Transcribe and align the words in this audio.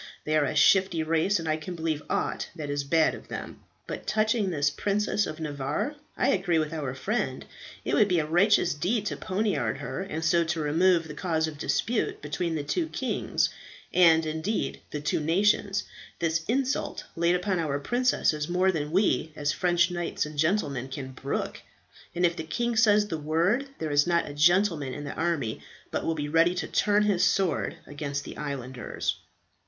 They 0.25 0.35
are 0.35 0.45
a 0.45 0.55
shifty 0.55 1.03
race, 1.03 1.37
and 1.37 1.47
I 1.47 1.57
can 1.57 1.75
believe 1.75 2.01
aught 2.09 2.49
that 2.55 2.71
is 2.71 2.83
bad 2.83 3.13
of 3.13 3.27
them. 3.27 3.59
But 3.85 4.07
touching 4.07 4.49
this 4.49 4.71
princess 4.71 5.27
of 5.27 5.39
Navarre, 5.39 5.93
I 6.17 6.29
agree 6.29 6.57
with 6.57 6.73
our 6.73 6.95
friend, 6.95 7.45
it 7.85 7.93
would 7.93 8.07
be 8.07 8.17
a 8.17 8.25
righteous 8.25 8.73
deed 8.73 9.05
to 9.05 9.15
poniard 9.15 9.77
her, 9.77 10.01
and 10.01 10.25
so 10.25 10.43
to 10.43 10.59
remove 10.59 11.07
the 11.07 11.13
cause 11.13 11.47
of 11.47 11.59
dispute 11.59 12.19
between 12.19 12.55
the 12.55 12.63
two 12.63 12.87
kings, 12.87 13.49
and, 13.93 14.25
indeed, 14.25 14.79
the 14.89 15.01
two 15.01 15.19
nations. 15.19 15.83
This 16.17 16.43
insult 16.47 17.03
laid 17.15 17.35
upon 17.35 17.59
our 17.59 17.77
princess 17.79 18.33
is 18.33 18.49
more 18.49 18.71
than 18.71 18.89
we, 18.89 19.31
as 19.35 19.51
French 19.51 19.91
knights 19.91 20.25
and 20.25 20.35
gentlemen, 20.35 20.87
can 20.87 21.11
brook; 21.11 21.61
and 22.15 22.25
if 22.25 22.35
the 22.35 22.43
king 22.43 22.75
says 22.75 23.05
the 23.09 23.19
word, 23.19 23.67
there 23.77 23.91
is 23.91 24.07
not 24.07 24.27
a 24.27 24.33
gentleman 24.33 24.95
in 24.95 25.03
the 25.03 25.13
army 25.13 25.61
but 25.91 26.03
will 26.03 26.15
be 26.15 26.27
ready 26.27 26.55
to 26.55 26.65
turn 26.67 27.03
his 27.03 27.23
sword 27.23 27.75
against 27.85 28.23
the 28.23 28.35
islanders." 28.35 29.17